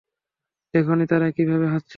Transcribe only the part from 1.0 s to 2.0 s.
তারা কিভাবে হাসছিল?